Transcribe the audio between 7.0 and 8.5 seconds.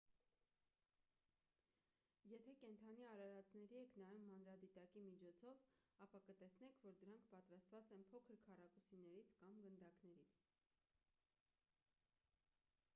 դրանք պատրաստված են փոքր